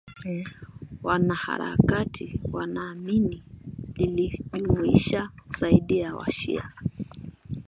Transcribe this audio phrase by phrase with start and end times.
[1.03, 3.43] wanaharakati wanaamini
[3.95, 6.71] lilijumuisha zaidi ya washia